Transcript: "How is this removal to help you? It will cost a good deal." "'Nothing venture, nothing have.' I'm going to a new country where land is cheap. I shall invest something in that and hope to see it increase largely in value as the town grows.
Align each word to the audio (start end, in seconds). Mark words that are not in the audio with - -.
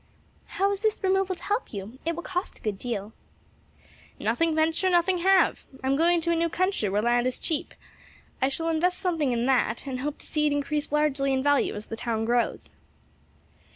"How 0.57 0.71
is 0.71 0.79
this 0.81 1.03
removal 1.03 1.35
to 1.35 1.43
help 1.43 1.71
you? 1.71 1.99
It 2.07 2.15
will 2.15 2.23
cost 2.23 2.57
a 2.57 2.61
good 2.63 2.79
deal." 2.79 3.13
"'Nothing 4.19 4.55
venture, 4.55 4.89
nothing 4.89 5.19
have.' 5.19 5.63
I'm 5.83 5.95
going 5.95 6.21
to 6.21 6.31
a 6.31 6.35
new 6.35 6.49
country 6.49 6.89
where 6.89 7.03
land 7.03 7.27
is 7.27 7.37
cheap. 7.37 7.75
I 8.41 8.49
shall 8.49 8.69
invest 8.69 8.97
something 8.97 9.31
in 9.31 9.45
that 9.45 9.85
and 9.85 9.99
hope 9.99 10.17
to 10.17 10.25
see 10.25 10.47
it 10.47 10.53
increase 10.53 10.91
largely 10.91 11.31
in 11.31 11.43
value 11.43 11.75
as 11.75 11.85
the 11.85 11.95
town 11.95 12.25
grows. 12.25 12.71